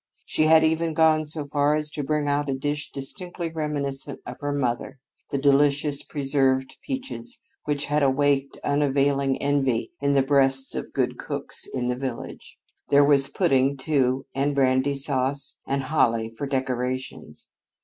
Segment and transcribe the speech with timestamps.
[0.25, 4.37] She had even gone so far as to bring out a dish distinctly reminiscent of
[4.39, 4.97] her mother,
[5.29, 11.67] the delicious preserved peaches, which had awaked unavailing envy in the breasts of good cooks
[11.71, 12.57] in the village.
[12.89, 17.47] There was pudding, too, and brandy sauce, and holly for decorations.